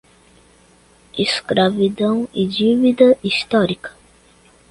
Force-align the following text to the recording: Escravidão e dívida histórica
Escravidão 1.15 2.27
e 2.33 2.47
dívida 2.47 3.15
histórica 3.23 3.95